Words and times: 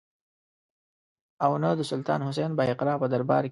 او 1.45 1.51
نه 1.63 1.69
د 1.79 1.81
سلطان 1.91 2.19
حسین 2.27 2.51
بایقرا 2.59 2.93
په 3.01 3.07
دربار 3.13 3.43
کې. 3.45 3.49